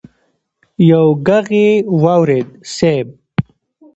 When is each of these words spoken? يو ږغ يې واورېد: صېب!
يو 0.89 1.05
ږغ 1.27 1.47
يې 1.61 1.69
واورېد: 2.01 2.47
صېب! 2.75 3.07